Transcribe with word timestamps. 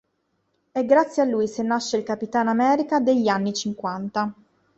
È 0.71 0.83
grazie 0.83 1.21
a 1.21 1.25
lui 1.27 1.47
se 1.47 1.61
nasce 1.61 1.95
il 1.95 2.01
Capitan 2.01 2.47
America 2.47 2.99
degli 2.99 3.27
anni 3.27 3.53
cinquanta. 3.53 4.33